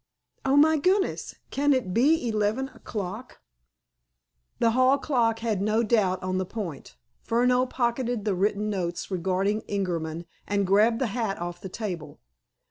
Oh, 0.43 0.57
my 0.57 0.77
goodness, 0.77 1.35
can 1.51 1.73
it 1.73 1.93
be 1.93 2.27
eleven 2.27 2.69
o'clock!" 2.69 3.39
The 4.57 4.71
hall 4.71 4.97
clock 4.97 5.37
had 5.41 5.61
no 5.61 5.83
doubt 5.83 6.23
on 6.23 6.39
the 6.39 6.43
point. 6.47 6.95
Furneaux 7.21 7.67
pocketed 7.67 8.25
the 8.25 8.33
written 8.33 8.67
notes 8.67 9.11
regarding 9.11 9.61
Ingerman, 9.69 10.25
and 10.47 10.65
grabbed 10.65 10.97
the 10.97 11.05
hat 11.13 11.37
off 11.37 11.61
the 11.61 11.69
table. 11.69 12.19